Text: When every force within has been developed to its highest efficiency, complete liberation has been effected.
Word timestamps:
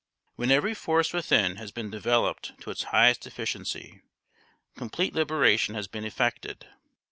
When 0.35 0.49
every 0.49 0.73
force 0.73 1.13
within 1.13 1.57
has 1.57 1.71
been 1.71 1.91
developed 1.91 2.59
to 2.61 2.71
its 2.71 2.85
highest 2.85 3.27
efficiency, 3.27 4.01
complete 4.75 5.13
liberation 5.13 5.75
has 5.75 5.87
been 5.87 6.05
effected. 6.05 6.65